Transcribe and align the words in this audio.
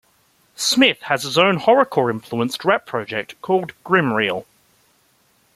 Smith 0.55 0.99
has 1.01 1.21
his 1.21 1.37
own 1.37 1.59
horrorcore-influenced 1.59 2.65
rap 2.65 2.87
project 2.87 3.39
called 3.43 3.71
Grimm 3.83 4.11
Real. 4.13 4.47